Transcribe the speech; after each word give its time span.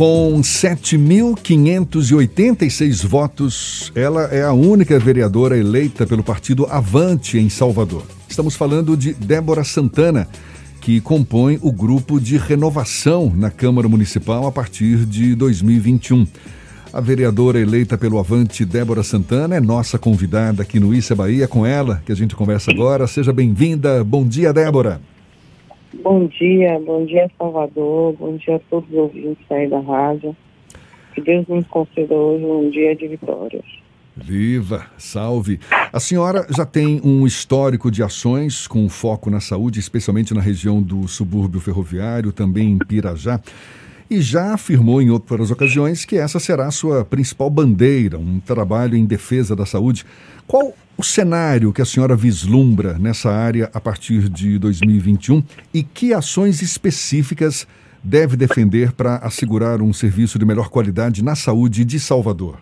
Com 0.00 0.40
7.586 0.40 3.06
votos, 3.06 3.92
ela 3.94 4.22
é 4.32 4.42
a 4.42 4.50
única 4.50 4.98
vereadora 4.98 5.58
eleita 5.58 6.06
pelo 6.06 6.24
partido 6.24 6.64
Avante 6.70 7.38
em 7.38 7.50
Salvador. 7.50 8.04
Estamos 8.26 8.56
falando 8.56 8.96
de 8.96 9.12
Débora 9.12 9.62
Santana, 9.62 10.26
que 10.80 11.02
compõe 11.02 11.58
o 11.60 11.70
grupo 11.70 12.18
de 12.18 12.38
renovação 12.38 13.30
na 13.36 13.50
Câmara 13.50 13.90
Municipal 13.90 14.46
a 14.46 14.52
partir 14.52 15.04
de 15.04 15.34
2021. 15.34 16.26
A 16.94 17.00
vereadora 17.02 17.60
eleita 17.60 17.98
pelo 17.98 18.18
Avante, 18.18 18.64
Débora 18.64 19.02
Santana, 19.02 19.56
é 19.56 19.60
nossa 19.60 19.98
convidada 19.98 20.62
aqui 20.62 20.80
no 20.80 20.94
Issa 20.94 21.14
Bahia. 21.14 21.46
Com 21.46 21.66
ela 21.66 22.02
que 22.06 22.12
a 22.12 22.16
gente 22.16 22.34
conversa 22.34 22.70
agora. 22.70 23.06
Seja 23.06 23.34
bem-vinda. 23.34 24.02
Bom 24.02 24.26
dia, 24.26 24.50
Débora. 24.50 24.98
Bom 25.92 26.26
dia, 26.26 26.78
bom 26.78 27.04
dia, 27.04 27.30
Salvador. 27.36 28.14
Bom 28.14 28.36
dia 28.36 28.56
a 28.56 28.58
todos 28.70 28.88
os 28.90 28.96
ouvintes 28.96 29.44
aí 29.50 29.68
da 29.68 29.80
rádio. 29.80 30.36
Que 31.14 31.20
Deus 31.20 31.46
nos 31.48 31.66
conceda 31.66 32.14
hoje 32.14 32.44
um 32.44 32.70
dia 32.70 32.94
de 32.94 33.08
vitórias. 33.08 33.64
Viva, 34.16 34.86
salve. 34.98 35.58
A 35.92 35.98
senhora 35.98 36.46
já 36.54 36.64
tem 36.64 37.00
um 37.02 37.26
histórico 37.26 37.90
de 37.90 38.02
ações 38.02 38.66
com 38.66 38.88
foco 38.88 39.30
na 39.30 39.40
saúde, 39.40 39.80
especialmente 39.80 40.34
na 40.34 40.40
região 40.40 40.82
do 40.82 41.08
subúrbio 41.08 41.60
ferroviário, 41.60 42.32
também 42.32 42.72
em 42.72 42.78
Pirajá 42.78 43.40
e 44.10 44.20
já 44.20 44.54
afirmou 44.54 45.00
em 45.00 45.08
outras 45.08 45.52
ocasiões 45.52 46.04
que 46.04 46.16
essa 46.16 46.40
será 46.40 46.66
a 46.66 46.72
sua 46.72 47.04
principal 47.04 47.48
bandeira, 47.48 48.18
um 48.18 48.40
trabalho 48.40 48.96
em 48.96 49.06
defesa 49.06 49.54
da 49.54 49.64
saúde. 49.64 50.04
Qual 50.48 50.74
o 50.98 51.02
cenário 51.02 51.72
que 51.72 51.80
a 51.80 51.84
senhora 51.84 52.16
vislumbra 52.16 52.98
nessa 52.98 53.30
área 53.30 53.70
a 53.72 53.80
partir 53.80 54.28
de 54.28 54.58
2021 54.58 55.42
e 55.72 55.84
que 55.84 56.12
ações 56.12 56.60
específicas 56.60 57.68
deve 58.02 58.36
defender 58.36 58.92
para 58.92 59.16
assegurar 59.16 59.80
um 59.80 59.92
serviço 59.92 60.38
de 60.38 60.44
melhor 60.44 60.68
qualidade 60.68 61.22
na 61.22 61.36
saúde 61.36 61.84
de 61.84 62.00
Salvador? 62.00 62.58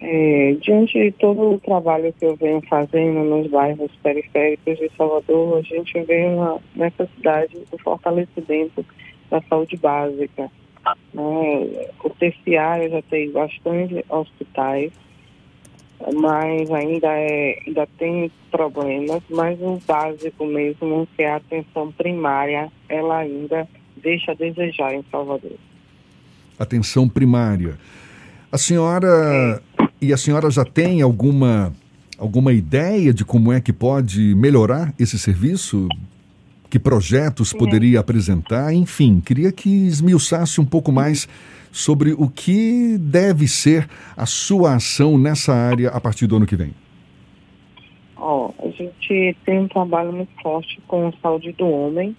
É, 0.00 0.56
diante 0.60 0.92
de 0.92 1.10
todo 1.12 1.54
o 1.54 1.58
trabalho 1.58 2.14
que 2.18 2.24
eu 2.24 2.36
venho 2.36 2.62
fazendo 2.68 3.24
nos 3.24 3.50
bairros 3.50 3.90
periféricos 4.02 4.78
de 4.78 4.88
Salvador, 4.96 5.58
a 5.58 5.62
gente 5.62 6.00
vê 6.02 6.26
uma 6.26 6.60
necessidade 6.76 7.58
do 7.70 7.78
fortalecimento 7.78 8.84
da 9.30 9.40
saúde 9.42 9.76
básica. 9.76 10.50
Né? 11.12 11.88
O 12.04 12.10
terciário 12.10 12.90
já 12.90 13.02
tem 13.02 13.30
bastante 13.30 14.04
hospitais, 14.08 14.92
mas 16.14 16.70
ainda, 16.70 17.08
é, 17.08 17.58
ainda 17.66 17.88
tem 17.98 18.30
problemas, 18.50 19.22
mas 19.30 19.60
o 19.60 19.80
básico 19.86 20.46
mesmo, 20.46 21.08
que 21.16 21.22
é 21.22 21.32
a 21.32 21.36
atenção 21.36 21.90
primária, 21.92 22.70
ela 22.88 23.18
ainda 23.18 23.66
deixa 23.96 24.32
a 24.32 24.34
desejar 24.34 24.94
em 24.94 25.04
Salvador. 25.10 25.56
Atenção 26.58 27.08
primária. 27.08 27.78
A 28.50 28.58
senhora 28.58 29.08
é. 29.78 29.88
e 30.00 30.12
a 30.12 30.16
senhora 30.16 30.50
já 30.50 30.64
tem 30.64 31.02
alguma 31.02 31.72
alguma 32.18 32.52
ideia 32.52 33.12
de 33.12 33.24
como 33.24 33.52
é 33.52 33.60
que 33.60 33.72
pode 33.72 34.34
melhorar 34.34 34.94
esse 34.98 35.18
serviço? 35.18 35.88
Que 36.68 36.78
projetos 36.78 37.52
poderia 37.52 38.00
apresentar, 38.00 38.72
enfim, 38.72 39.20
queria 39.20 39.52
que 39.52 39.68
esmiuçasse 39.68 40.60
um 40.60 40.64
pouco 40.64 40.90
mais 40.90 41.28
sobre 41.70 42.12
o 42.12 42.28
que 42.28 42.96
deve 42.98 43.46
ser 43.46 43.88
a 44.16 44.26
sua 44.26 44.74
ação 44.74 45.18
nessa 45.18 45.54
área 45.54 45.90
a 45.90 46.00
partir 46.00 46.26
do 46.26 46.36
ano 46.36 46.46
que 46.46 46.56
vem. 46.56 46.72
Ó, 48.16 48.50
oh, 48.58 48.66
a 48.66 48.70
gente 48.70 49.36
tem 49.44 49.60
um 49.60 49.68
trabalho 49.68 50.12
muito 50.12 50.32
forte 50.42 50.80
com 50.88 51.08
a 51.08 51.12
saúde 51.20 51.52
do 51.52 51.68
homem 51.68 52.16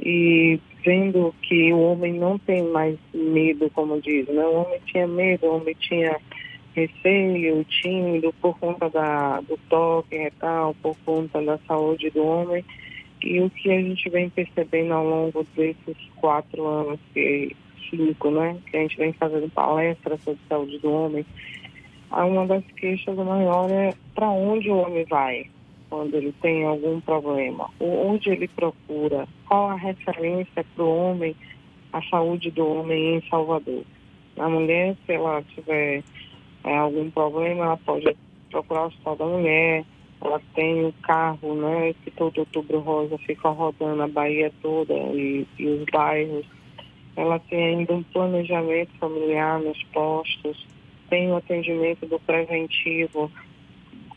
e 0.00 0.58
vendo 0.84 1.34
que 1.42 1.72
o 1.72 1.80
homem 1.80 2.14
não 2.14 2.38
tem 2.38 2.62
mais 2.70 2.96
medo, 3.12 3.70
como 3.74 4.00
diz, 4.00 4.26
né? 4.28 4.42
O 4.42 4.62
homem 4.62 4.80
tinha 4.86 5.06
medo, 5.06 5.46
o 5.46 5.56
homem 5.56 5.76
tinha 5.78 6.16
receio, 6.74 7.64
tímido 7.64 8.32
por 8.40 8.58
conta 8.58 8.88
da, 8.88 9.40
do 9.40 9.58
toque 9.68 10.16
retal, 10.16 10.74
por 10.80 10.96
conta 11.04 11.42
da 11.42 11.58
saúde 11.66 12.10
do 12.10 12.24
homem. 12.24 12.64
E 13.22 13.40
o 13.40 13.50
que 13.50 13.70
a 13.70 13.80
gente 13.80 14.08
vem 14.10 14.30
percebendo 14.30 14.92
ao 14.94 15.04
longo 15.04 15.46
desses 15.56 15.96
quatro 16.16 16.66
anos, 16.66 17.00
que, 17.12 17.54
cinco, 17.90 18.30
né, 18.30 18.56
que 18.70 18.76
a 18.76 18.80
gente 18.80 18.96
vem 18.96 19.12
fazendo 19.12 19.50
palestras 19.50 20.22
sobre 20.22 20.40
saúde 20.48 20.78
do 20.78 20.92
homem, 20.92 21.26
uma 22.10 22.46
das 22.46 22.64
queixas 22.76 23.16
maior 23.16 23.70
é 23.70 23.92
para 24.14 24.30
onde 24.30 24.70
o 24.70 24.78
homem 24.78 25.04
vai 25.04 25.46
quando 25.90 26.14
ele 26.14 26.32
tem 26.42 26.64
algum 26.64 27.00
problema, 27.00 27.70
onde 27.80 28.30
ele 28.30 28.46
procura, 28.48 29.26
qual 29.46 29.70
a 29.70 29.74
referência 29.74 30.64
para 30.74 30.84
o 30.84 30.96
homem, 30.96 31.34
a 31.92 32.02
saúde 32.02 32.50
do 32.50 32.66
homem 32.66 33.16
em 33.16 33.28
Salvador. 33.28 33.84
A 34.38 34.48
mulher, 34.48 34.94
se 35.06 35.12
ela 35.12 35.42
tiver 35.54 36.02
é, 36.64 36.76
algum 36.76 37.10
problema, 37.10 37.64
ela 37.64 37.76
pode 37.78 38.14
procurar 38.50 38.84
o 38.84 38.86
hospital 38.86 39.16
da 39.16 39.26
mulher, 39.26 39.84
ela 40.20 40.40
tem 40.54 40.84
o 40.84 40.92
carro, 41.02 41.54
né, 41.54 41.94
que 42.04 42.10
todo 42.10 42.38
outubro 42.38 42.80
rosa 42.80 43.16
fica 43.18 43.48
rodando 43.48 44.02
a 44.02 44.08
Bahia 44.08 44.52
toda 44.60 44.92
e, 44.92 45.46
e 45.58 45.66
os 45.66 45.84
bairros. 45.84 46.44
Ela 47.16 47.38
tem 47.38 47.78
ainda 47.78 47.94
um 47.94 48.02
planejamento 48.02 48.90
familiar 48.98 49.60
nos 49.60 49.82
postos, 49.84 50.66
tem 51.08 51.30
o 51.30 51.36
atendimento 51.36 52.06
do 52.06 52.18
preventivo 52.20 53.30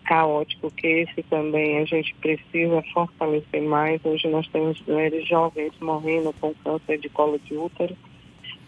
caótico, 0.06 0.72
que 0.72 0.88
esse 0.88 1.24
também 1.24 1.78
a 1.78 1.86
gente 1.86 2.14
precisa 2.16 2.84
fortalecer 2.94 3.62
mais. 3.62 4.04
Hoje 4.04 4.28
nós 4.28 4.48
temos 4.48 4.82
mulheres 4.88 5.28
jovens 5.28 5.72
morrendo 5.80 6.34
com 6.40 6.54
câncer 6.64 6.98
de 7.00 7.10
colo 7.10 7.40
de 7.40 7.56
útero, 7.56 7.96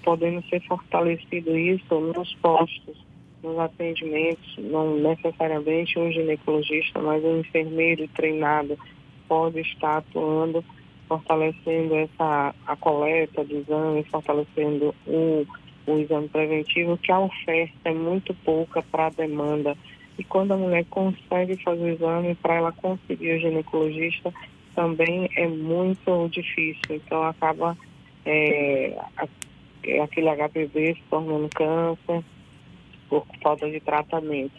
podendo 0.03 0.41
ser 0.47 0.61
fortalecido 0.61 1.57
isso 1.57 1.99
nos 1.99 2.33
postos 2.35 3.12
nos 3.43 3.59
atendimentos, 3.59 4.55
não 4.57 4.95
necessariamente 4.95 5.99
um 5.99 6.11
ginecologista, 6.11 6.99
mas 6.99 7.23
um 7.23 7.39
enfermeiro 7.39 8.07
treinado 8.09 8.77
pode 9.27 9.59
estar 9.59 9.97
atuando, 9.97 10.63
fortalecendo 11.07 11.95
essa 11.95 12.55
a 12.65 12.75
coleta 12.75 13.43
do 13.43 13.57
exame, 13.57 14.03
fortalecendo 14.05 14.95
o, 15.05 15.45
o 15.85 15.97
exame 15.99 16.29
preventivo, 16.29 16.97
que 16.97 17.11
a 17.11 17.19
oferta 17.19 17.89
é 17.89 17.93
muito 17.93 18.33
pouca 18.45 18.81
para 18.81 19.07
a 19.07 19.09
demanda. 19.09 19.77
E 20.17 20.23
quando 20.23 20.53
a 20.53 20.57
mulher 20.57 20.85
consegue 20.89 21.61
fazer 21.63 21.83
o 21.83 21.89
exame, 21.89 22.35
para 22.35 22.55
ela 22.55 22.71
conseguir 22.71 23.35
o 23.35 23.39
ginecologista, 23.39 24.33
também 24.75 25.29
é 25.35 25.47
muito 25.47 26.27
difícil. 26.29 26.95
Então 26.95 27.23
acaba 27.23 27.77
é, 28.25 28.95
aquele 30.01 30.29
HPV 30.29 30.95
se 30.95 31.03
tornando 31.09 31.49
câncer, 31.49 32.23
por 33.21 33.37
falta 33.41 33.69
de 33.69 33.79
tratamento. 33.79 34.53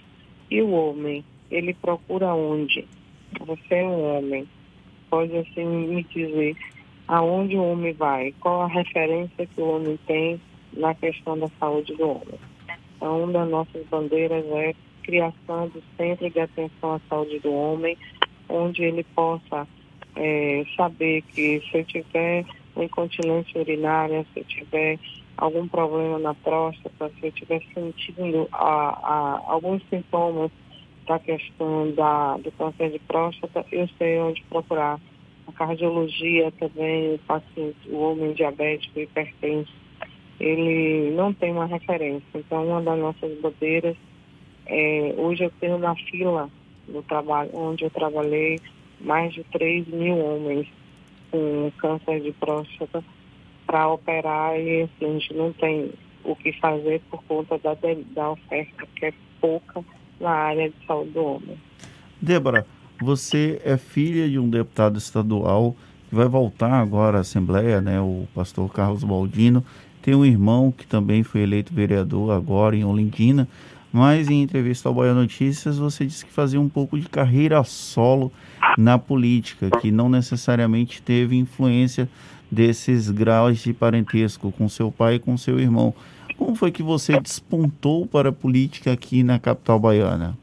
E 0.51 0.61
o 0.63 0.71
homem, 0.71 1.25
ele 1.51 1.75
procura 1.75 2.35
onde? 2.35 2.87
Você 3.41 3.75
é 3.75 3.85
um 3.85 4.17
homem. 4.17 4.47
Pode 5.11 5.37
assim 5.37 5.65
me 5.65 6.03
dizer 6.05 6.57
aonde 7.07 7.57
o 7.57 7.65
homem 7.65 7.93
vai? 7.93 8.35
Qual 8.41 8.63
a 8.63 8.67
referência 8.67 9.47
que 9.47 9.61
o 9.61 9.77
homem 9.77 9.99
tem 10.07 10.41
na 10.73 10.95
questão 10.95 11.39
da 11.39 11.49
saúde 11.61 11.95
do 11.95 12.09
homem? 12.09 12.39
Então, 12.97 13.23
uma 13.23 13.33
das 13.33 13.51
nossas 13.51 13.87
bandeiras 13.89 14.45
é 14.47 14.75
criação 15.03 15.69
do 15.69 15.83
centro 15.97 16.31
de 16.31 16.41
atenção 16.41 16.95
à 16.95 17.01
saúde 17.09 17.39
do 17.41 17.53
homem, 17.53 17.97
onde 18.49 18.83
ele 18.83 19.05
possa 19.15 19.69
é, 20.17 20.65
saber 20.77 21.23
que 21.23 21.61
se 21.71 21.79
eu 21.79 21.85
tiver 21.85 22.45
incontinência 22.77 23.61
urinária, 23.61 24.25
se 24.33 24.41
eu 24.41 24.45
tiver 24.45 24.99
algum 25.37 25.67
problema 25.67 26.19
na 26.19 26.35
próstata, 26.35 27.11
se 27.11 27.27
eu 27.27 27.29
estiver 27.29 27.63
sentindo 27.75 28.49
a, 28.53 28.63
a, 28.63 29.43
alguns 29.47 29.83
sintomas 29.89 30.51
da 31.07 31.19
questão 31.19 31.91
da, 31.93 32.37
do 32.39 32.51
câncer 32.53 32.91
de 32.91 32.99
próstata, 33.01 33.65
eu 33.71 33.89
sei 33.99 34.19
onde 34.19 34.43
procurar. 34.45 35.01
A 35.47 35.53
cardiologia 35.53 36.51
também, 36.53 37.15
o 37.15 37.19
paciente, 37.19 37.77
o 37.91 37.99
homem 37.99 38.33
diabético, 38.33 38.99
hipertenso, 38.99 39.73
ele 40.41 41.11
não 41.11 41.35
tem 41.35 41.53
uma 41.53 41.67
referência. 41.67 42.27
Então, 42.35 42.67
uma 42.67 42.81
das 42.81 42.99
nossas 42.99 43.39
bandeiras, 43.41 43.97
é, 44.67 45.15
hoje 45.19 45.45
eu 45.45 45.53
tenho 45.61 45.79
na 45.79 45.95
fila 45.95 46.49
no 46.89 47.03
trabalho, 47.03 47.51
onde 47.53 47.85
eu 47.85 47.91
trabalhei, 47.91 48.59
mais 49.01 49.35
de 49.35 49.45
3 49.45 49.87
mil 49.89 50.19
homens 50.19 50.67
com 51.31 51.71
câncer 51.79 52.21
de 52.21 52.33
próstata 52.33 53.05
para 53.67 53.89
operar 53.89 54.59
e 54.59 54.83
assim, 54.83 55.07
a 55.07 55.13
gente 55.13 55.35
não 55.35 55.53
tem 55.53 55.93
o 56.25 56.35
que 56.37 56.53
fazer 56.55 57.01
por 57.11 57.23
conta 57.25 57.59
da, 57.59 57.77
da 58.15 58.31
oferta, 58.31 58.87
que 58.97 59.07
é 59.07 59.13
pouca 59.41 59.85
na 60.21 60.31
área 60.31 60.71
de 60.71 60.87
saúde 60.87 61.11
do 61.11 61.25
homem. 61.25 61.59
Débora, 62.21 62.67
você 63.01 63.61
é 63.65 63.77
filha 63.77 64.29
de 64.29 64.39
um 64.39 64.49
deputado 64.49 64.99
estadual 64.99 65.77
que 66.09 66.15
vai 66.15 66.27
voltar 66.27 66.73
agora 66.73 67.19
à 67.19 67.21
Assembleia, 67.21 67.81
né, 67.81 68.01
o 68.01 68.27
pastor 68.35 68.73
Carlos 68.73 69.05
Baldino. 69.05 69.65
Tem 70.01 70.15
um 70.15 70.25
irmão 70.25 70.71
que 70.71 70.87
também 70.87 71.23
foi 71.23 71.43
eleito 71.43 71.73
vereador 71.73 72.31
agora 72.33 72.77
em 72.77 72.85
Olindina. 72.85 73.49
Mas 73.95 74.29
em 74.29 74.43
entrevista 74.43 74.89
ao 74.89 74.95
Bahia 74.97 75.15
Notícias 75.15 75.79
você 75.79 76.05
disse 76.05 76.27
que 76.27 76.33
fazia 76.33 76.61
um 76.61 76.69
pouco 76.69 76.99
de 76.99 77.09
carreira 77.09 77.63
solo 77.63 78.33
na 78.77 78.99
política, 78.99 79.71
que 79.81 79.93
não 79.93 80.09
necessariamente 80.09 81.01
teve 81.01 81.37
influência 81.37 82.09
desses 82.51 83.09
graus 83.09 83.61
de 83.61 83.73
parentesco 83.73 84.51
com 84.51 84.69
seu 84.69 84.91
pai 84.91 85.15
e 85.15 85.19
com 85.21 85.37
seu 85.37 85.61
irmão. 85.61 85.95
Como 86.37 86.57
foi 86.57 86.73
que 86.73 86.83
você 86.83 87.21
despontou 87.21 88.05
para 88.05 88.31
a 88.31 88.33
política 88.33 88.93
aqui 88.93 89.23
na 89.23 89.39
capital 89.39 89.79
baiana? 89.79 90.37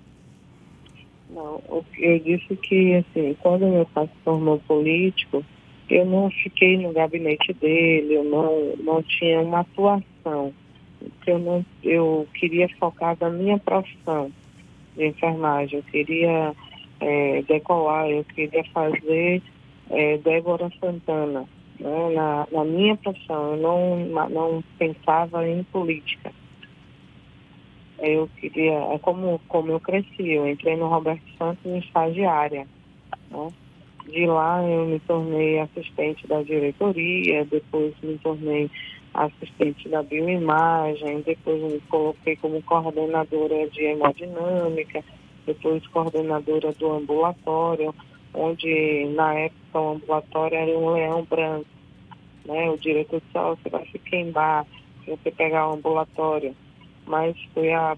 Não, 1.30 1.62
eu 2.00 2.20
disse 2.20 2.56
que, 2.56 2.96
assim, 2.96 3.36
quando 3.42 3.68
meu 3.68 3.86
pai 3.86 4.06
se 4.06 4.24
tornou 4.24 4.60
político, 4.60 5.44
eu 5.90 6.06
não 6.06 6.32
fiquei 6.32 6.78
no 6.78 6.94
gabinete 6.94 7.52
dele, 7.52 8.14
eu 8.14 8.24
não, 8.24 8.78
não 8.78 9.04
tinha 9.04 9.42
uma 9.42 9.60
atuação. 9.60 10.54
Eu, 11.26 11.40
não, 11.40 11.66
eu 11.84 12.28
queria 12.34 12.68
focar 12.80 13.18
na 13.20 13.30
minha 13.30 13.58
profissão 13.58 14.32
de 14.96 15.08
enfermagem, 15.08 15.80
eu 15.80 15.84
queria 15.84 16.54
é, 17.00 17.42
decolar, 17.44 18.10
eu 18.10 18.24
queria 18.24 18.64
fazer 18.74 19.42
é, 19.90 20.18
Débora 20.18 20.70
Santana 20.80 21.48
né, 21.82 22.10
na, 22.14 22.48
na 22.52 22.64
minha 22.64 22.96
profissão, 22.98 23.56
eu 23.56 23.58
não, 23.58 24.30
não 24.30 24.64
pensava 24.78 25.48
em 25.48 25.64
política. 25.64 26.32
Eu 28.00 28.30
queria, 28.40 28.74
é 28.74 29.00
como, 29.00 29.40
como 29.48 29.72
eu 29.72 29.80
cresci, 29.80 30.30
eu 30.32 30.48
entrei 30.48 30.76
no 30.76 30.88
Roberto 30.88 31.24
Santos 31.38 31.64
em 31.66 31.78
estagiária. 31.78 32.68
Né? 33.30 33.52
De 34.08 34.26
lá 34.26 34.64
eu 34.64 34.86
me 34.86 35.00
tornei 35.02 35.60
assistente 35.60 36.26
da 36.28 36.42
diretoria, 36.42 37.46
depois 37.46 37.94
me 38.02 38.18
tornei 38.18 38.70
assistente 39.14 39.90
da 39.90 40.02
bioimagem, 40.02 41.22
depois 41.22 41.62
me 41.62 41.80
coloquei 41.82 42.36
como 42.38 42.62
coordenadora 42.64 43.70
de 43.70 43.84
hemodinâmica, 43.84 45.04
depois 45.46 45.86
coordenadora 45.88 46.72
do 46.74 46.92
ambulatório, 46.92 47.94
onde 48.34 49.06
na 49.16 49.34
época 49.34 49.80
o 49.80 49.92
ambulatório 49.92 50.58
era 50.58 50.78
um 50.78 50.90
leão 50.92 51.24
branco. 51.24 51.66
Né? 52.46 52.70
O 52.70 52.78
diretor 52.78 53.22
disse, 53.22 53.38
oh, 53.38 53.56
você 53.56 53.70
vai 53.70 53.86
se 53.88 54.00
queimar 54.00 54.66
se 55.04 55.12
você 55.12 55.32
pegar 55.32 55.70
o 55.70 55.74
ambulatório. 55.74 56.56
Mas 57.06 57.36
foi 57.54 57.74
a, 57.74 57.98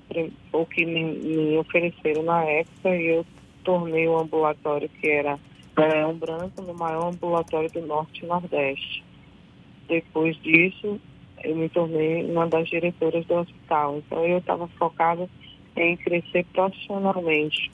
o 0.51 0.65
que 0.65 0.85
me, 0.85 1.03
me 1.03 1.57
ofereceram 1.57 2.23
na 2.23 2.43
época 2.43 2.95
e 2.95 3.07
eu 3.07 3.25
tornei 3.63 4.07
o 4.07 4.17
ambulatório 4.17 4.89
que 4.89 5.09
era 5.09 5.37
Leão 5.77 6.13
Branco 6.15 6.61
no 6.61 6.73
maior 6.73 7.13
ambulatório 7.13 7.71
do 7.71 7.81
Norte 7.81 8.23
e 8.23 8.27
Nordeste. 8.27 9.03
Depois 9.87 10.35
disso, 10.41 10.99
eu 11.43 11.55
me 11.55 11.69
tornei 11.69 12.23
uma 12.25 12.47
das 12.47 12.67
diretoras 12.69 13.25
do 13.25 13.35
hospital. 13.35 13.97
Então 13.97 14.25
eu 14.25 14.37
estava 14.37 14.67
focada 14.79 15.29
em 15.75 15.97
crescer 15.97 16.45
profissionalmente. 16.53 17.71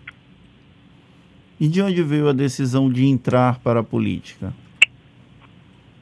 E 1.60 1.68
de 1.68 1.82
onde 1.82 2.02
veio 2.02 2.30
a 2.30 2.34
decisão 2.34 2.90
de 2.90 3.06
entrar 3.06 3.60
para 3.60 3.82
a 3.82 3.84
política? 3.84 4.54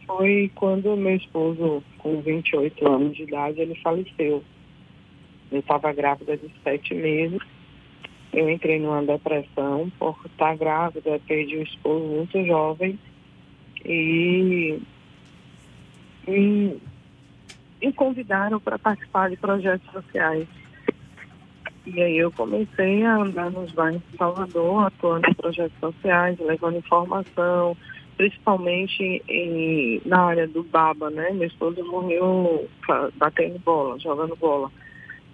Foi 0.06 0.52
quando 0.56 0.96
meu 0.96 1.16
esposo, 1.16 1.84
com 1.98 2.22
28 2.22 2.88
anos 2.88 3.18
de 3.18 3.24
idade, 3.24 3.60
ele 3.60 3.76
faleceu. 3.76 4.44
Eu 5.52 5.60
estava 5.60 5.92
grávida 5.92 6.38
de 6.38 6.50
sete 6.64 6.94
meses. 6.94 7.40
Eu 8.32 8.50
entrei 8.50 8.80
numa 8.80 9.02
depressão 9.02 9.92
por 9.98 10.16
estar 10.26 10.56
grávida, 10.56 11.20
perdi 11.28 11.58
um 11.58 11.64
esposo 11.64 12.06
muito 12.06 12.46
jovem 12.46 13.00
e 13.84 14.80
me, 16.28 16.82
me 17.82 17.94
convidaram 17.94 18.60
para 18.60 18.78
participar 18.78 19.30
de 19.30 19.38
projetos 19.38 19.90
sociais. 19.92 20.48
E 21.86 22.02
aí 22.02 22.18
eu 22.18 22.32
comecei 22.32 23.04
a 23.06 23.16
andar 23.16 23.50
nos 23.50 23.72
bairros 23.72 24.02
de 24.12 24.18
Salvador, 24.18 24.88
atuando 24.88 25.30
em 25.30 25.34
projetos 25.34 25.80
sociais, 25.80 26.38
levando 26.40 26.78
informação, 26.78 27.78
principalmente 28.18 29.24
em, 29.30 30.02
na 30.06 30.22
área 30.22 30.48
do 30.48 30.64
baba, 30.64 31.10
né? 31.10 31.32
Meu 31.32 31.48
esposo 31.48 31.84
morreu 31.86 32.68
batendo 33.16 33.58
bola, 33.60 33.98
jogando 34.00 34.36
bola. 34.36 34.70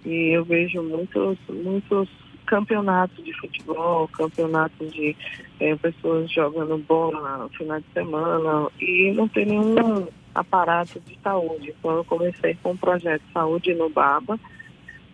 E 0.04 0.36
eu 0.36 0.44
vejo 0.44 0.80
muitos, 0.82 1.38
muitos 1.48 2.08
campeonatos 2.46 3.24
de 3.24 3.32
futebol, 3.32 4.06
campeonatos 4.08 4.92
de 4.92 5.16
é, 5.58 5.74
pessoas 5.76 6.30
jogando 6.30 6.78
bola 6.86 7.38
no 7.38 7.48
final 7.48 7.80
de 7.80 7.86
semana 7.92 8.70
e 8.80 9.12
não 9.12 9.26
tem 9.28 9.46
nenhum 9.46 10.06
aparato 10.34 11.00
de 11.00 11.18
saúde. 11.22 11.74
Então 11.78 11.96
eu 11.96 12.04
comecei 12.04 12.54
com 12.62 12.72
um 12.72 12.76
projeto 12.76 13.22
de 13.22 13.32
saúde 13.32 13.74
no 13.74 13.88
Baba, 13.88 14.38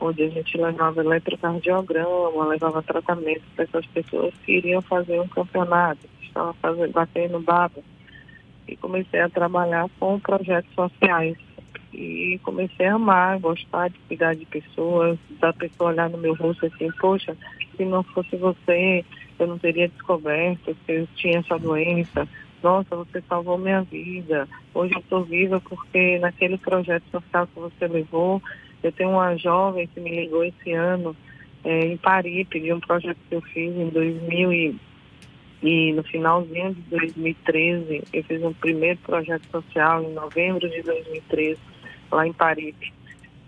onde 0.00 0.22
a 0.22 0.28
gente 0.30 0.56
levava 0.56 1.00
eletrocardiograma, 1.00 2.46
levava 2.46 2.82
tratamento 2.82 3.42
para 3.54 3.64
essas 3.64 3.86
pessoas 3.86 4.34
que 4.44 4.52
iriam 4.52 4.80
fazer 4.80 5.20
um 5.20 5.28
campeonato, 5.28 6.08
que 6.18 6.26
estavam 6.26 6.54
fazendo, 6.54 6.92
batendo 6.92 7.40
baba. 7.40 7.82
E 8.66 8.76
comecei 8.76 9.20
a 9.20 9.28
trabalhar 9.28 9.88
com 9.98 10.18
projetos 10.18 10.72
sociais. 10.74 11.36
E 11.92 12.40
comecei 12.42 12.86
a 12.86 12.94
amar, 12.94 13.38
gostar 13.40 13.90
de 13.90 13.98
cuidar 14.08 14.34
de 14.34 14.46
pessoas, 14.46 15.18
da 15.40 15.52
pessoa 15.52 15.90
olhar 15.90 16.08
no 16.08 16.18
meu 16.18 16.34
rosto 16.34 16.66
assim, 16.66 16.90
poxa, 16.98 17.36
se 17.76 17.84
não 17.84 18.02
fosse 18.02 18.36
você, 18.36 19.04
eu 19.42 19.46
não 19.46 19.58
teria 19.58 19.88
descoberto 19.88 20.76
que 20.86 20.92
eu 20.92 21.08
tinha 21.16 21.38
essa 21.38 21.58
doença. 21.58 22.28
Nossa, 22.62 22.94
você 22.94 23.22
salvou 23.28 23.56
minha 23.56 23.82
vida. 23.82 24.46
Hoje 24.74 24.94
eu 24.94 25.00
estou 25.00 25.24
viva 25.24 25.60
porque 25.60 26.18
naquele 26.18 26.58
projeto 26.58 27.04
social 27.10 27.46
que 27.46 27.58
você 27.58 27.86
levou, 27.86 28.42
eu 28.82 28.92
tenho 28.92 29.10
uma 29.10 29.36
jovem 29.36 29.86
que 29.86 30.00
me 30.00 30.10
ligou 30.10 30.44
esse 30.44 30.72
ano 30.72 31.16
é, 31.64 31.86
em 31.86 31.96
Paripe, 31.96 32.60
de 32.60 32.72
um 32.72 32.80
projeto 32.80 33.18
que 33.28 33.34
eu 33.34 33.42
fiz 33.42 33.74
em 33.74 33.88
2000 33.88 34.52
e, 34.52 34.76
e 35.62 35.92
no 35.92 36.02
finalzinho 36.02 36.74
de 36.74 36.82
2013, 36.82 38.02
eu 38.12 38.24
fiz 38.24 38.42
um 38.42 38.52
primeiro 38.52 38.98
projeto 38.98 39.46
social 39.50 40.02
em 40.02 40.12
novembro 40.12 40.68
de 40.68 40.82
2013, 40.82 41.58
lá 42.10 42.26
em 42.26 42.32
Paripe. 42.32 42.92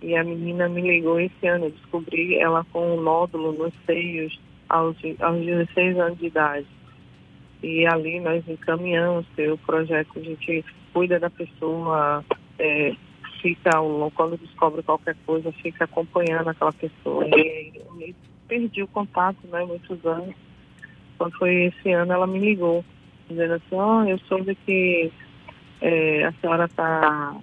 E 0.02 0.16
a 0.16 0.24
menina 0.24 0.68
me 0.68 0.80
ligou 0.80 1.20
esse 1.20 1.46
ano, 1.46 1.66
eu 1.66 1.70
descobri 1.70 2.36
ela 2.36 2.66
com 2.72 2.94
um 2.94 3.00
nódulo 3.00 3.52
nos 3.52 3.72
seios 3.86 4.38
aos, 4.72 4.96
aos 5.20 5.44
16 5.44 5.98
anos 5.98 6.18
de 6.18 6.26
idade. 6.26 6.66
E 7.62 7.86
ali 7.86 8.18
nós 8.18 8.42
encaminhamos 8.48 9.26
o 9.38 9.58
projeto, 9.58 10.18
a 10.18 10.20
gente 10.20 10.64
cuida 10.92 11.20
da 11.20 11.30
pessoa, 11.30 12.24
é, 12.58 12.96
fica, 13.40 13.70
quando 14.14 14.38
descobre 14.38 14.82
qualquer 14.82 15.14
coisa, 15.26 15.52
fica 15.52 15.84
acompanhando 15.84 16.48
aquela 16.48 16.72
pessoa. 16.72 17.24
E, 17.28 17.72
e 18.00 18.14
perdi 18.48 18.82
o 18.82 18.88
contato, 18.88 19.38
né, 19.46 19.64
muitos 19.64 20.04
anos. 20.04 20.34
Quando 21.18 21.38
foi 21.38 21.66
esse 21.66 21.92
ano, 21.92 22.12
ela 22.12 22.26
me 22.26 22.38
ligou, 22.38 22.84
dizendo 23.28 23.54
assim, 23.54 23.76
ó, 23.76 24.00
oh, 24.00 24.04
eu 24.08 24.18
soube 24.20 24.54
que 24.66 25.12
é, 25.80 26.24
a 26.24 26.32
senhora 26.40 26.64
está 26.64 27.36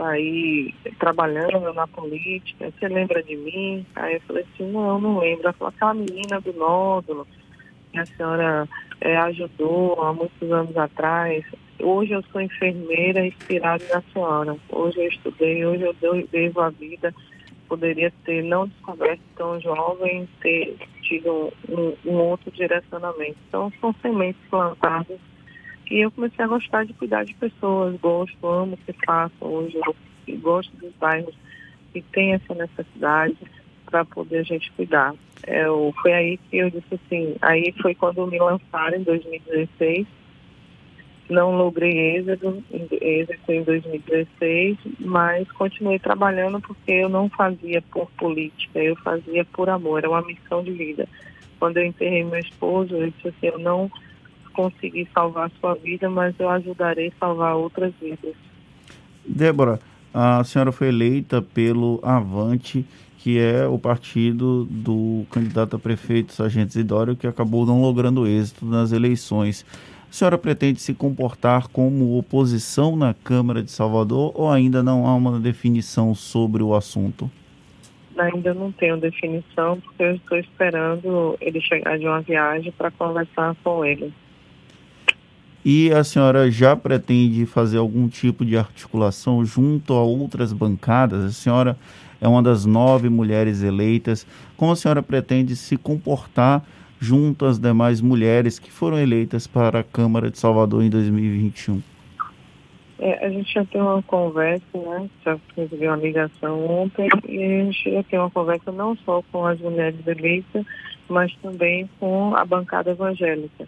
tá 0.00 0.08
aí 0.08 0.74
trabalhando 0.98 1.72
na 1.74 1.86
política, 1.86 2.72
você 2.72 2.88
lembra 2.88 3.22
de 3.22 3.36
mim? 3.36 3.84
Aí 3.96 4.14
eu 4.14 4.20
falei 4.22 4.44
assim, 4.54 4.70
não, 4.70 5.00
não 5.00 5.18
lembro. 5.18 5.44
Ela 5.44 5.52
falou, 5.52 5.72
aquela 5.74 5.94
menina 5.94 6.40
do 6.40 6.52
nódulo, 6.54 7.26
que 7.92 7.98
a 7.98 8.06
senhora 8.06 8.68
é, 9.00 9.16
ajudou 9.16 10.02
há 10.02 10.12
muitos 10.12 10.50
anos 10.50 10.76
atrás, 10.76 11.44
Hoje 11.82 12.12
eu 12.12 12.22
sou 12.30 12.40
enfermeira 12.40 13.26
inspirada 13.26 13.82
na 13.92 14.02
senhora. 14.12 14.56
Hoje 14.68 14.98
eu 14.98 15.08
estudei, 15.08 15.64
hoje 15.64 15.82
eu 15.82 16.26
devo 16.30 16.60
a 16.60 16.68
vida. 16.68 17.14
Poderia 17.68 18.12
ter 18.24 18.42
não 18.42 18.66
descoberto 18.66 19.22
tão 19.36 19.58
jovem, 19.60 20.28
ter 20.42 20.76
tido 21.02 21.52
um, 21.68 21.94
um 22.04 22.16
outro 22.16 22.50
direcionamento. 22.50 23.36
Então 23.48 23.72
são 23.80 23.94
sementes 24.02 24.42
plantadas 24.50 25.18
e 25.90 26.00
eu 26.00 26.10
comecei 26.10 26.44
a 26.44 26.48
gostar 26.48 26.84
de 26.84 26.92
cuidar 26.92 27.24
de 27.24 27.34
pessoas. 27.34 27.98
Gosto, 28.00 28.46
amo 28.46 28.74
o 28.74 28.76
que 28.76 28.92
faço 29.04 29.34
hoje. 29.40 29.78
Eu 30.26 30.38
gosto 30.38 30.74
dos 30.76 30.92
bairros 30.94 31.34
que 31.92 32.00
tem 32.00 32.32
essa 32.32 32.54
necessidade 32.54 33.36
para 33.84 34.04
poder 34.04 34.38
a 34.38 34.42
gente 34.44 34.70
cuidar. 34.72 35.14
É, 35.42 35.64
foi 36.00 36.12
aí 36.12 36.36
que 36.36 36.58
eu 36.58 36.70
disse 36.70 36.94
assim, 36.94 37.34
aí 37.42 37.74
foi 37.80 37.94
quando 37.94 38.26
me 38.26 38.38
lançaram 38.38 38.96
em 38.96 39.02
2016 39.02 40.06
não 41.30 41.56
logrei 41.56 42.16
êxito, 42.16 42.62
êxito 43.00 43.52
em 43.52 43.62
2016, 43.62 44.78
mas 44.98 45.50
continuei 45.52 45.98
trabalhando 45.98 46.60
porque 46.60 46.90
eu 46.90 47.08
não 47.08 47.28
fazia 47.28 47.80
por 47.82 48.10
política, 48.12 48.80
eu 48.80 48.96
fazia 48.96 49.44
por 49.44 49.68
amor, 49.70 49.98
era 49.98 50.10
uma 50.10 50.22
missão 50.22 50.62
de 50.62 50.72
vida. 50.72 51.08
Quando 51.58 51.76
eu 51.76 51.84
enterrei 51.84 52.24
meu 52.24 52.40
esposo, 52.40 52.96
eu 52.96 53.10
disse 53.10 53.28
assim, 53.28 53.46
eu 53.46 53.58
não 53.58 53.90
consegui 54.60 55.08
salvar 55.14 55.46
a 55.46 55.60
sua 55.60 55.74
vida, 55.74 56.10
mas 56.10 56.34
eu 56.38 56.50
ajudarei 56.50 57.08
a 57.08 57.12
salvar 57.18 57.56
outras 57.56 57.92
vidas. 58.00 58.34
Débora, 59.24 59.80
a 60.12 60.44
senhora 60.44 60.70
foi 60.70 60.88
eleita 60.88 61.40
pelo 61.40 61.98
Avante, 62.02 62.84
que 63.18 63.38
é 63.38 63.66
o 63.66 63.78
partido 63.78 64.66
do 64.70 65.24
candidato 65.30 65.76
a 65.76 65.78
prefeito 65.78 66.32
Sargento 66.32 66.70
Isidório, 66.70 67.16
que 67.16 67.26
acabou 67.26 67.64
não 67.64 67.80
logrando 67.80 68.26
êxito 68.26 68.66
nas 68.66 68.92
eleições. 68.92 69.64
A 70.10 70.12
senhora 70.12 70.36
pretende 70.36 70.80
se 70.80 70.92
comportar 70.92 71.68
como 71.68 72.18
oposição 72.18 72.96
na 72.96 73.14
Câmara 73.14 73.62
de 73.62 73.70
Salvador 73.70 74.32
ou 74.34 74.50
ainda 74.50 74.82
não 74.82 75.06
há 75.06 75.14
uma 75.14 75.38
definição 75.38 76.14
sobre 76.14 76.62
o 76.62 76.74
assunto? 76.74 77.30
ainda 78.18 78.52
não 78.52 78.70
tenho 78.70 78.98
definição, 78.98 79.80
porque 79.80 80.02
eu 80.02 80.14
estou 80.14 80.36
esperando 80.36 81.38
ele 81.40 81.58
chegar 81.60 81.98
de 81.98 82.06
uma 82.06 82.20
viagem 82.20 82.70
para 82.72 82.90
conversar 82.90 83.56
com 83.64 83.82
ele. 83.82 84.12
E 85.64 85.92
a 85.92 86.02
senhora 86.02 86.50
já 86.50 86.74
pretende 86.74 87.44
fazer 87.44 87.76
algum 87.76 88.08
tipo 88.08 88.46
de 88.46 88.56
articulação 88.56 89.44
junto 89.44 89.92
a 89.92 90.02
outras 90.02 90.54
bancadas? 90.54 91.22
A 91.22 91.30
senhora 91.30 91.76
é 92.18 92.26
uma 92.26 92.42
das 92.42 92.64
nove 92.64 93.10
mulheres 93.10 93.62
eleitas. 93.62 94.26
Como 94.56 94.72
a 94.72 94.76
senhora 94.76 95.02
pretende 95.02 95.54
se 95.54 95.76
comportar 95.76 96.64
junto 96.98 97.44
às 97.44 97.58
demais 97.58 98.00
mulheres 98.00 98.58
que 98.58 98.70
foram 98.70 98.98
eleitas 98.98 99.46
para 99.46 99.80
a 99.80 99.84
Câmara 99.84 100.30
de 100.30 100.38
Salvador 100.38 100.82
em 100.82 100.88
2021? 100.88 101.82
É, 102.98 103.26
a 103.26 103.30
gente 103.30 103.52
já 103.52 103.64
tem 103.64 103.80
uma 103.80 104.02
conversa, 104.02 104.64
né? 104.74 105.08
Já 105.24 105.38
recebi 105.56 105.86
uma 105.86 105.96
ligação 105.96 106.66
ontem 106.66 107.08
e 107.28 107.42
a 107.42 107.64
gente 107.64 107.92
já 107.92 108.02
tem 108.02 108.18
uma 108.18 108.30
conversa 108.30 108.72
não 108.72 108.96
só 108.96 109.22
com 109.30 109.46
as 109.46 109.58
mulheres 109.58 110.06
eleitas, 110.06 110.64
mas 111.08 111.34
também 111.42 111.88
com 111.98 112.34
a 112.34 112.44
bancada 112.44 112.90
evangélica. 112.90 113.66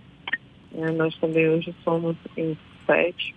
É, 0.75 0.91
nós 0.93 1.17
também 1.19 1.49
hoje 1.49 1.75
somos 1.85 2.17
em 2.37 2.57
sete 2.87 3.35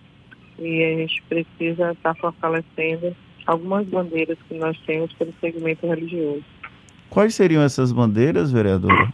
e 0.58 0.82
a 0.84 0.96
gente 0.96 1.22
precisa 1.28 1.92
estar 1.92 2.14
fortalecendo 2.14 3.14
algumas 3.46 3.86
bandeiras 3.86 4.38
que 4.48 4.54
nós 4.54 4.78
temos 4.86 5.12
pelo 5.14 5.32
segmento 5.40 5.86
religioso. 5.86 6.44
Quais 7.10 7.34
seriam 7.34 7.62
essas 7.62 7.92
bandeiras, 7.92 8.50
vereadora? 8.50 9.12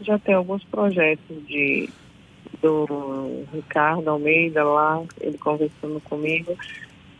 Já 0.00 0.18
tem 0.18 0.34
alguns 0.34 0.64
projetos 0.64 1.46
de 1.46 1.88
do 2.62 3.44
Ricardo 3.52 4.08
Almeida 4.08 4.64
lá, 4.64 5.02
ele 5.20 5.38
conversando 5.38 6.00
comigo. 6.00 6.56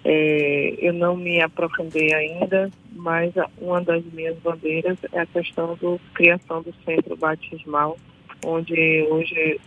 É, 0.04 0.74
eu 0.78 0.92
não 0.92 1.16
me 1.16 1.40
aprofundei 1.40 2.12
ainda, 2.14 2.70
mas 2.92 3.32
uma 3.60 3.80
das 3.80 4.02
minhas 4.06 4.36
bandeiras 4.38 4.98
é 5.12 5.20
a 5.20 5.26
questão 5.26 5.78
da 5.80 5.98
criação 6.14 6.62
do 6.62 6.74
centro 6.84 7.16
batismal, 7.16 7.96
onde 8.44 9.06
hoje 9.10 9.60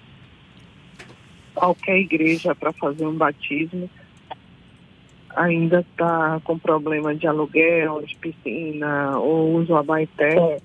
qualquer 1.54 1.98
igreja 1.98 2.56
para 2.56 2.72
fazer 2.74 3.06
um 3.06 3.16
batismo 3.16 3.90
ainda 5.36 5.80
está 5.82 6.42
com 6.44 6.58
problema 6.58 7.16
de 7.16 7.28
aluguel, 7.28 8.02
de 8.02 8.16
piscina 8.18 9.18
ou 9.18 9.56
uso 9.56 9.76
abaeté. 9.76 10.60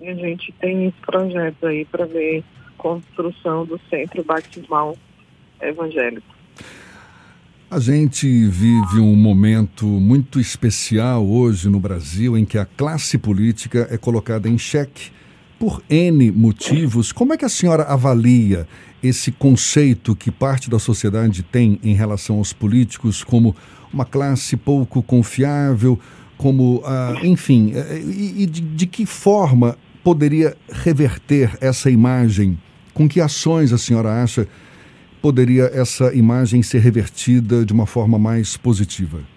E 0.00 0.08
a 0.08 0.14
gente 0.14 0.52
tem 0.60 0.86
esse 0.86 0.98
projeto 1.00 1.66
aí 1.66 1.84
para 1.84 2.06
ver 2.06 2.44
construção 2.76 3.64
do 3.64 3.80
centro 3.90 4.22
batismal 4.24 4.96
evangélico. 5.60 6.34
A 7.68 7.80
gente 7.80 8.26
vive 8.46 9.00
um 9.00 9.16
momento 9.16 9.86
muito 9.86 10.38
especial 10.38 11.26
hoje 11.26 11.68
no 11.68 11.80
Brasil 11.80 12.38
em 12.38 12.44
que 12.44 12.58
a 12.58 12.64
classe 12.64 13.18
política 13.18 13.88
é 13.90 13.98
colocada 13.98 14.48
em 14.48 14.56
xeque 14.56 15.10
por 15.58 15.82
N 15.88 16.30
motivos. 16.32 17.12
Como 17.12 17.32
é 17.32 17.36
que 17.36 17.44
a 17.44 17.48
senhora 17.48 17.84
avalia 17.84 18.66
esse 19.02 19.30
conceito 19.30 20.14
que 20.14 20.30
parte 20.30 20.68
da 20.68 20.78
sociedade 20.78 21.42
tem 21.42 21.78
em 21.82 21.94
relação 21.94 22.38
aos 22.38 22.52
políticos 22.52 23.22
como 23.22 23.54
uma 23.92 24.04
classe 24.04 24.56
pouco 24.56 25.02
confiável, 25.02 25.98
como, 26.36 26.82
ah, 26.84 27.14
enfim, 27.22 27.72
eh, 27.74 27.98
e, 28.04 28.42
e 28.42 28.46
de, 28.46 28.60
de 28.60 28.86
que 28.86 29.06
forma 29.06 29.78
poderia 30.04 30.56
reverter 30.70 31.56
essa 31.60 31.90
imagem? 31.90 32.58
Com 32.92 33.08
que 33.08 33.20
ações 33.20 33.72
a 33.72 33.78
senhora 33.78 34.22
acha 34.22 34.46
poderia 35.22 35.70
essa 35.72 36.14
imagem 36.14 36.62
ser 36.62 36.78
revertida 36.78 37.64
de 37.64 37.72
uma 37.72 37.86
forma 37.86 38.18
mais 38.18 38.56
positiva? 38.56 39.35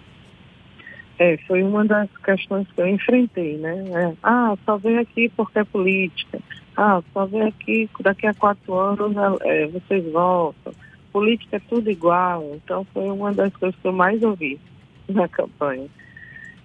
É, 1.20 1.36
foi 1.46 1.62
uma 1.62 1.84
das 1.84 2.08
questões 2.24 2.66
que 2.72 2.80
eu 2.80 2.86
enfrentei, 2.86 3.58
né? 3.58 3.84
É, 3.90 4.16
ah, 4.22 4.56
só 4.64 4.78
vem 4.78 4.96
aqui 4.96 5.28
porque 5.36 5.58
é 5.58 5.64
política. 5.64 6.40
Ah, 6.74 7.02
só 7.12 7.26
vem 7.26 7.42
aqui, 7.42 7.90
daqui 8.00 8.26
a 8.26 8.32
quatro 8.32 8.72
anos 8.74 9.14
é, 9.42 9.66
vocês 9.66 10.10
voltam. 10.10 10.72
Política 11.12 11.58
é 11.58 11.60
tudo 11.68 11.90
igual. 11.90 12.52
Então 12.54 12.86
foi 12.94 13.10
uma 13.10 13.34
das 13.34 13.54
coisas 13.54 13.78
que 13.78 13.86
eu 13.86 13.92
mais 13.92 14.22
ouvi 14.22 14.58
na 15.10 15.28
campanha. 15.28 15.88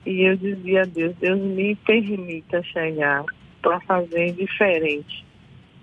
E 0.05 0.21
eu 0.21 0.37
dizia 0.37 0.83
a 0.83 0.85
Deus, 0.85 1.13
Deus 1.17 1.41
me 1.41 1.75
permita 1.75 2.63
chegar 2.63 3.25
para 3.61 3.81
fazer 3.81 4.31
diferente. 4.31 5.25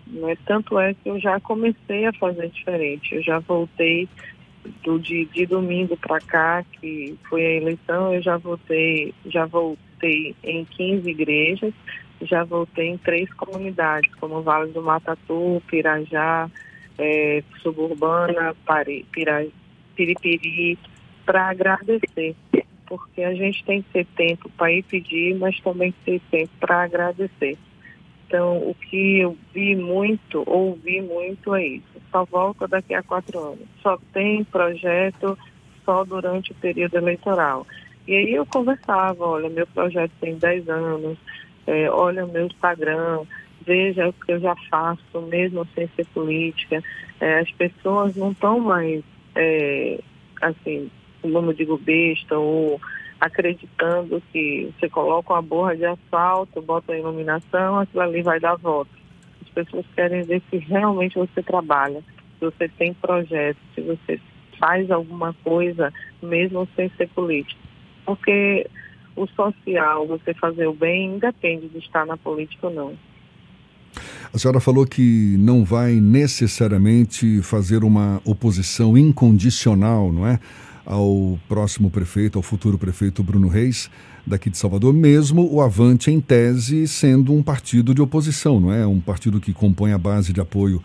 Né? 0.06 0.34
Tanto 0.46 0.78
é 0.78 0.94
que 0.94 1.10
eu 1.10 1.20
já 1.20 1.38
comecei 1.40 2.06
a 2.06 2.12
fazer 2.14 2.48
diferente. 2.48 3.16
Eu 3.16 3.22
já 3.22 3.38
voltei 3.38 4.08
do 4.82 4.98
de, 4.98 5.24
de 5.26 5.46
domingo 5.46 5.96
para 5.96 6.20
cá, 6.20 6.64
que 6.80 7.16
foi 7.28 7.44
a 7.44 7.54
eleição, 7.54 8.14
eu 8.14 8.22
já 8.22 8.36
voltei, 8.36 9.14
já 9.26 9.46
voltei 9.46 10.34
em 10.42 10.64
15 10.64 11.08
igrejas, 11.08 11.74
já 12.20 12.44
voltei 12.44 12.88
em 12.88 12.98
três 12.98 13.32
comunidades, 13.34 14.12
como 14.16 14.42
Vale 14.42 14.72
do 14.72 14.82
Matatu, 14.82 15.62
Pirajá, 15.68 16.50
é, 16.98 17.42
Suburbana, 17.62 18.54
Pari, 18.64 19.04
Pira, 19.12 19.46
Piripiri, 19.96 20.78
para 21.24 21.50
agradecer. 21.50 22.36
Porque 22.86 23.22
a 23.22 23.34
gente 23.34 23.64
tem 23.64 23.82
que 23.82 23.90
ter 23.90 24.06
tempo 24.16 24.50
para 24.50 24.70
ir 24.70 24.82
pedir, 24.82 25.34
mas 25.36 25.58
também 25.60 25.94
ter 26.04 26.20
tempo 26.30 26.50
para 26.60 26.82
agradecer. 26.82 27.56
Então, 28.32 28.56
o 28.66 28.74
que 28.74 29.18
eu 29.18 29.36
vi 29.52 29.76
muito, 29.76 30.42
ouvi 30.46 31.02
muito 31.02 31.54
é 31.54 31.66
isso. 31.66 32.00
Só 32.10 32.24
volta 32.24 32.66
daqui 32.66 32.94
a 32.94 33.02
quatro 33.02 33.38
anos. 33.38 33.68
Só 33.82 33.98
tem 34.10 34.42
projeto 34.42 35.38
só 35.84 36.02
durante 36.02 36.50
o 36.50 36.54
período 36.54 36.96
eleitoral. 36.96 37.66
E 38.08 38.16
aí 38.16 38.32
eu 38.32 38.46
conversava, 38.46 39.22
olha, 39.22 39.50
meu 39.50 39.66
projeto 39.66 40.12
tem 40.18 40.34
10 40.34 40.66
anos, 40.70 41.18
é, 41.66 41.90
olha 41.90 42.24
o 42.24 42.32
meu 42.32 42.46
Instagram, 42.46 43.20
veja 43.66 44.08
o 44.08 44.14
que 44.14 44.32
eu 44.32 44.40
já 44.40 44.56
faço, 44.70 45.20
mesmo 45.28 45.68
sem 45.74 45.86
ser 45.94 46.06
política. 46.06 46.82
É, 47.20 47.40
as 47.40 47.50
pessoas 47.50 48.16
não 48.16 48.32
estão 48.32 48.58
mais, 48.58 49.04
é, 49.34 50.00
assim, 50.40 50.90
como 51.20 51.50
eu 51.50 51.54
digo, 51.54 51.76
besta 51.76 52.38
ou 52.38 52.80
acreditando 53.22 54.20
que 54.32 54.74
você 54.74 54.88
coloca 54.88 55.32
uma 55.32 55.40
borra 55.40 55.76
de 55.76 55.84
asfalto, 55.84 56.60
bota 56.60 56.92
a 56.92 56.98
iluminação, 56.98 57.78
aquilo 57.78 58.02
ali 58.02 58.20
vai 58.20 58.40
dar 58.40 58.56
volta. 58.56 58.90
As 59.40 59.48
pessoas 59.50 59.86
querem 59.94 60.24
ver 60.24 60.42
se 60.50 60.56
realmente 60.56 61.14
você 61.14 61.40
trabalha, 61.40 62.02
se 62.36 62.44
você 62.44 62.68
tem 62.68 62.92
projeto, 62.92 63.58
se 63.76 63.80
você 63.80 64.20
faz 64.58 64.90
alguma 64.90 65.32
coisa, 65.44 65.92
mesmo 66.20 66.68
sem 66.74 66.90
ser 66.96 67.08
político. 67.10 67.60
Porque 68.04 68.68
o 69.14 69.24
social, 69.28 70.04
você 70.04 70.34
fazer 70.34 70.66
o 70.66 70.74
bem, 70.74 71.14
independe 71.14 71.68
de 71.68 71.78
estar 71.78 72.04
na 72.04 72.16
política 72.16 72.66
ou 72.66 72.74
não. 72.74 72.98
A 74.34 74.38
senhora 74.38 74.58
falou 74.58 74.84
que 74.84 75.36
não 75.38 75.64
vai 75.64 75.92
necessariamente 75.92 77.40
fazer 77.42 77.84
uma 77.84 78.20
oposição 78.24 78.98
incondicional, 78.98 80.10
não 80.10 80.26
é? 80.26 80.40
Ao 80.84 81.38
próximo 81.48 81.90
prefeito, 81.90 82.38
ao 82.38 82.42
futuro 82.42 82.76
prefeito 82.76 83.22
Bruno 83.22 83.48
Reis, 83.48 83.90
daqui 84.26 84.50
de 84.50 84.58
Salvador, 84.58 84.92
mesmo 84.92 85.48
o 85.52 85.60
Avante, 85.60 86.10
em 86.10 86.20
tese, 86.20 86.86
sendo 86.86 87.32
um 87.32 87.42
partido 87.42 87.94
de 87.94 88.02
oposição, 88.02 88.60
não 88.60 88.72
é? 88.72 88.86
Um 88.86 89.00
partido 89.00 89.40
que 89.40 89.52
compõe 89.52 89.92
a 89.92 89.98
base 89.98 90.32
de 90.32 90.40
apoio 90.40 90.82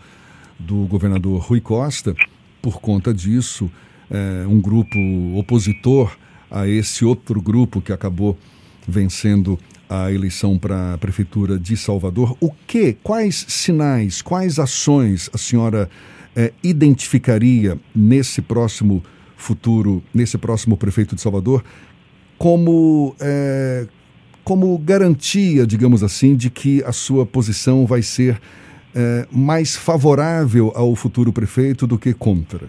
do 0.58 0.86
governador 0.86 1.40
Rui 1.40 1.60
Costa. 1.60 2.14
Por 2.60 2.80
conta 2.80 3.14
disso, 3.14 3.70
é, 4.10 4.46
um 4.46 4.60
grupo 4.60 4.98
opositor 5.36 6.16
a 6.50 6.66
esse 6.66 7.04
outro 7.04 7.40
grupo 7.40 7.80
que 7.80 7.92
acabou 7.92 8.36
vencendo 8.86 9.58
a 9.88 10.12
eleição 10.12 10.58
para 10.58 10.94
a 10.94 10.98
prefeitura 10.98 11.58
de 11.58 11.76
Salvador. 11.76 12.36
O 12.40 12.50
que, 12.66 12.94
quais 13.02 13.46
sinais, 13.48 14.20
quais 14.20 14.58
ações 14.58 15.30
a 15.32 15.38
senhora 15.38 15.88
é, 16.34 16.52
identificaria 16.62 17.78
nesse 17.94 18.42
próximo 18.42 19.02
futuro, 19.38 20.02
nesse 20.12 20.36
próximo 20.36 20.76
prefeito 20.76 21.14
de 21.14 21.22
Salvador, 21.22 21.64
como, 22.36 23.14
é, 23.20 23.86
como 24.44 24.76
garantia, 24.78 25.66
digamos 25.66 26.02
assim, 26.02 26.36
de 26.36 26.50
que 26.50 26.82
a 26.84 26.92
sua 26.92 27.24
posição 27.24 27.86
vai 27.86 28.02
ser 28.02 28.38
é, 28.94 29.26
mais 29.30 29.76
favorável 29.76 30.72
ao 30.74 30.94
futuro 30.94 31.32
prefeito 31.32 31.86
do 31.86 31.98
que 31.98 32.12
contra? 32.12 32.68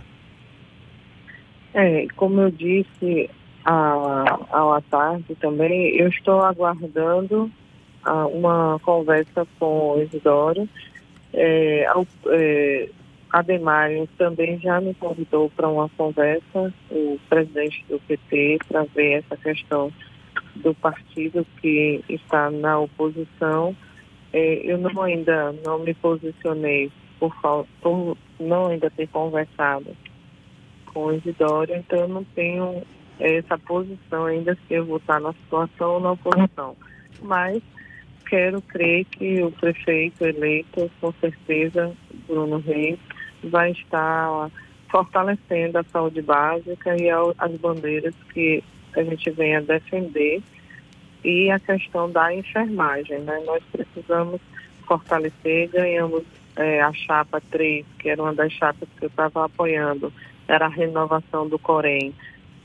É, 1.73 2.07
como 2.15 2.39
eu 2.39 2.51
disse 2.51 3.29
ao 3.65 4.81
tarde 4.89 5.35
também, 5.39 5.95
eu 5.97 6.07
estou 6.07 6.41
aguardando 6.41 7.51
a, 8.03 8.25
uma 8.27 8.79
conversa 8.79 9.45
com 9.59 9.95
o 9.95 10.01
Isidoro. 10.01 10.67
É, 11.33 11.85
ao, 11.87 12.07
é, 12.27 12.89
Ademário 13.31 14.07
também 14.17 14.59
já 14.59 14.81
me 14.81 14.93
convidou 14.95 15.49
para 15.51 15.67
uma 15.67 15.87
conversa, 15.89 16.73
o 16.89 17.19
presidente 17.29 17.85
do 17.87 17.99
PT, 17.99 18.59
para 18.67 18.83
ver 18.85 19.19
essa 19.19 19.37
questão 19.37 19.91
do 20.55 20.73
partido 20.73 21.45
que 21.61 22.03
está 22.09 22.49
na 22.49 22.79
oposição. 22.79 23.75
É, 24.33 24.61
eu 24.63 24.77
não 24.77 25.01
ainda 25.01 25.53
não 25.65 25.79
me 25.79 25.93
posicionei 25.93 26.91
por, 27.19 27.35
por 27.81 28.17
não 28.39 28.67
ainda 28.67 28.89
ter 28.89 29.07
conversado 29.07 29.95
com 30.87 31.05
o 31.05 31.13
Isidoro, 31.13 31.73
então 31.75 31.99
eu 31.99 32.07
não 32.07 32.23
tenho 32.23 32.81
essa 33.19 33.57
posição 33.57 34.25
ainda 34.25 34.57
se 34.67 34.73
eu 34.73 34.85
vou 34.85 34.97
estar 34.97 35.19
na 35.19 35.33
situação 35.33 35.93
ou 35.93 35.99
na 35.99 36.11
oposição. 36.13 36.75
Mas 37.21 37.61
quero 38.27 38.61
crer 38.61 39.05
que 39.05 39.41
o 39.43 39.51
prefeito 39.51 40.25
eleito, 40.25 40.89
com 41.01 41.11
certeza, 41.13 41.91
Bruno 42.27 42.59
Reis, 42.59 42.99
vai 43.43 43.71
estar 43.71 44.49
fortalecendo 44.89 45.77
a 45.77 45.83
saúde 45.83 46.21
básica 46.21 46.95
e 46.99 47.09
as 47.09 47.51
bandeiras 47.57 48.15
que 48.33 48.63
a 48.95 49.03
gente 49.03 49.29
vem 49.31 49.55
a 49.55 49.61
defender 49.61 50.41
e 51.23 51.51
a 51.51 51.59
questão 51.59 52.09
da 52.09 52.33
enfermagem. 52.33 53.19
Né? 53.19 53.41
Nós 53.45 53.63
precisamos 53.71 54.41
fortalecer, 54.87 55.69
ganhamos 55.69 56.23
é, 56.55 56.81
a 56.81 56.91
chapa 56.91 57.41
3, 57.51 57.85
que 57.99 58.09
era 58.09 58.21
uma 58.21 58.33
das 58.33 58.51
chapas 58.53 58.89
que 58.97 59.05
eu 59.05 59.09
estava 59.09 59.45
apoiando, 59.45 60.11
era 60.47 60.65
a 60.65 60.69
renovação 60.69 61.47
do 61.47 61.59
Corém. 61.59 62.13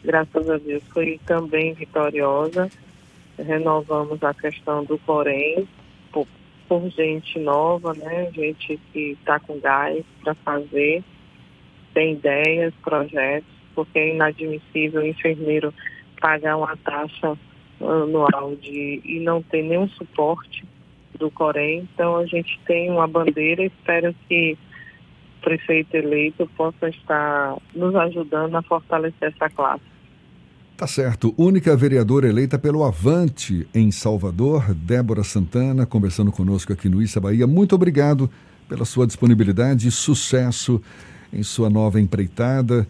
Graças 0.03 0.49
a 0.49 0.57
Deus 0.57 0.83
foi 0.93 1.21
também 1.27 1.75
vitoriosa. 1.75 2.71
Renovamos 3.39 4.23
a 4.23 4.33
questão 4.33 4.85
do 4.85 4.99
Corém 4.99 5.69
por, 6.69 6.89
gente 6.91 7.39
nova, 7.39 7.93
né? 7.95 8.31
gente 8.33 8.79
que 8.93 9.17
está 9.21 9.39
com 9.41 9.59
gás 9.61 10.05
para 10.23 10.35
fazer, 10.35 11.03
tem 11.93 12.15
ideias, 12.15 12.75
projetos, 12.83 13.49
porque 13.75 13.99
é 13.99 14.15
inadmissível 14.15 15.03
o 15.03 15.07
enfermeiro 15.07 15.73
pagar 16.21 16.57
uma 16.57 16.77
taxa 16.79 17.37
anual 17.81 18.57
de, 18.57 19.01
e 19.05 19.21
não 19.21 19.43
ter 19.43 19.63
nenhum 19.63 19.89
suporte 19.89 20.65
do 21.19 21.31
Corém. 21.31 21.89
Então 21.93 22.17
a 22.17 22.27
gente 22.27 22.59
tem 22.67 22.91
uma 22.91 23.07
bandeira, 23.07 23.65
espero 23.65 24.15
que 24.29 24.57
o 25.39 25.41
prefeito 25.43 25.95
eleito 25.95 26.47
possa 26.57 26.89
estar 26.89 27.57
nos 27.75 27.95
ajudando 27.95 28.55
a 28.57 28.63
fortalecer 28.63 29.33
essa 29.35 29.49
classe. 29.51 29.94
Tá 30.77 30.89
certo. 30.89 31.33
Única 31.39 31.77
vereadora 31.77 32.29
eleita 32.29 32.59
pelo 32.59 32.83
Avante 32.83 33.65
em 33.73 33.93
Salvador, 33.93 34.75
Débora 34.75 35.23
Santana, 35.23 35.87
conversando 35.87 36.33
conosco 36.33 36.73
aqui 36.73 36.89
no 36.89 37.01
Issa 37.01 37.21
Bahia. 37.21 37.47
Muito 37.47 37.77
obrigado 37.77 38.29
pela 38.69 38.85
sua 38.85 39.07
disponibilidade 39.07 39.87
e 39.87 39.93
sucesso 39.93 40.83
em 41.33 41.45
sua 41.45 41.71
nova 41.71 42.01
empreitada, 42.01 42.89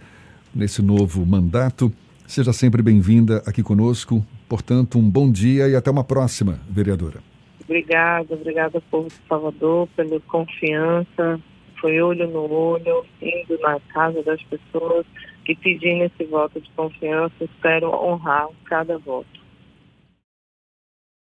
nesse 0.54 0.80
novo 0.80 1.26
mandato. 1.26 1.92
Seja 2.26 2.54
sempre 2.54 2.80
bem-vinda 2.80 3.42
aqui 3.46 3.62
conosco. 3.62 4.24
Portanto, 4.48 4.98
um 4.98 5.10
bom 5.10 5.30
dia 5.30 5.68
e 5.68 5.76
até 5.76 5.90
uma 5.90 6.04
próxima, 6.04 6.58
vereadora. 6.70 7.20
Obrigada, 7.64 8.32
obrigada, 8.34 8.82
povo 8.90 9.08
de 9.08 9.28
Salvador, 9.28 9.88
pela 9.94 10.18
confiança. 10.20 11.38
Foi 11.78 12.00
olho 12.00 12.26
no 12.28 12.50
olho, 12.50 13.04
indo 13.20 13.58
na 13.60 13.78
casa 13.92 14.22
das 14.22 14.42
pessoas 14.44 15.04
e 15.46 15.54
pedindo 15.54 16.04
esse 16.04 16.24
voto 16.24 16.60
de 16.60 16.70
confiança. 16.70 17.34
Espero 17.40 17.90
honrar 17.90 18.48
cada 18.64 18.98
voto. 18.98 19.33